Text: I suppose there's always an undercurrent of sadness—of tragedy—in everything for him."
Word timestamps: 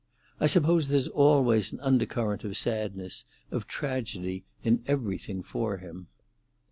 I 0.39 0.47
suppose 0.47 0.87
there's 0.87 1.07
always 1.09 1.71
an 1.71 1.79
undercurrent 1.81 2.43
of 2.43 2.57
sadness—of 2.57 3.67
tragedy—in 3.67 4.81
everything 4.87 5.43
for 5.43 5.77
him." 5.77 6.07